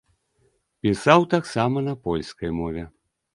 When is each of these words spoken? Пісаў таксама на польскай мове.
Пісаў 0.87 1.25
таксама 1.33 1.77
на 1.89 1.95
польскай 2.09 2.49
мове. 2.63 2.83